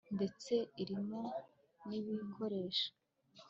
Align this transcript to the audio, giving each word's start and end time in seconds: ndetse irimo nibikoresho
ndetse 0.15 0.53
irimo 0.81 1.21
nibikoresho 1.87 2.89